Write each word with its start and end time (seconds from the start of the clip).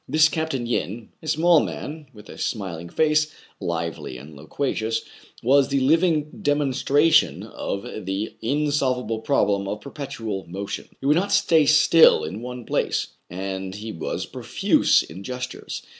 This 0.07 0.29
Capt. 0.29 0.55
Yin— 0.55 1.09
a 1.21 1.27
small 1.27 1.59
man, 1.59 2.07
with 2.11 2.27
a 2.27 2.39
smiling 2.39 2.89
face, 2.89 3.31
lively 3.59 4.17
and 4.17 4.35
loquacious— 4.35 5.03
v/as 5.43 5.67
the 5.67 5.79
living 5.79 6.39
demon 6.41 6.71
stration 6.71 7.45
of 7.51 7.85
the 8.07 8.33
insolvable 8.41 9.19
problem 9.19 9.67
of 9.67 9.79
perpetual 9.81 10.47
motion. 10.47 10.89
He 11.01 11.05
could 11.05 11.15
not 11.17 11.31
stay 11.31 11.67
still 11.67 12.23
in 12.23 12.41
one 12.41 12.65
place, 12.65 13.09
and 13.29 13.75
he 13.75 13.91
was 13.91 14.25
profuse 14.25 15.03
in 15.03 15.21
gestures. 15.23 15.83